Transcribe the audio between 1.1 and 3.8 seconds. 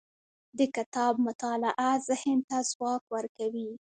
مطالعه ذهن ته ځواک ورکوي.